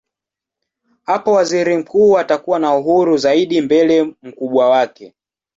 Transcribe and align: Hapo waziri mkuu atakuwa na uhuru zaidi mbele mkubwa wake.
Hapo 1.03 1.31
waziri 1.31 1.77
mkuu 1.77 2.17
atakuwa 2.17 2.59
na 2.59 2.75
uhuru 2.75 3.17
zaidi 3.17 3.61
mbele 3.61 4.03
mkubwa 4.21 4.69
wake. 4.69 5.13